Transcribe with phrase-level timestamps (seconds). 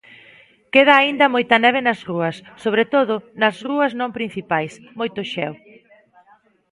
[0.73, 5.53] Queda aínda moita neve nas rúas, sobre todo nas rúas non principais, moito xeo.